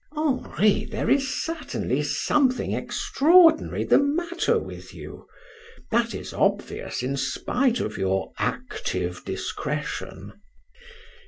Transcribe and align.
"Henri, 0.17 0.85
there 0.85 1.11
is 1.11 1.27
certainly 1.43 2.01
something 2.01 2.73
extraordinary 2.73 3.83
the 3.83 3.99
matter 3.99 4.57
with 4.57 4.95
you; 4.95 5.27
that 5.91 6.15
is 6.15 6.33
obvious 6.33 7.03
in 7.03 7.15
spite 7.15 7.79
of 7.79 7.99
your 7.99 8.33
active 8.39 9.23
discretion." 9.25 10.33